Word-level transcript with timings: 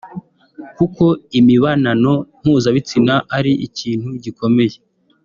kuko 0.77 1.05
imibanano 1.39 2.13
mpuzabitsina 2.41 3.13
ari 3.37 3.51
ikintu 3.67 4.09
gikomeye 4.23 4.77